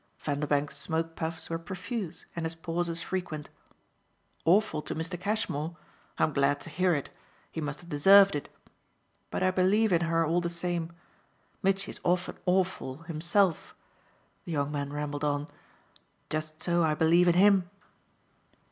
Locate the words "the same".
10.41-10.91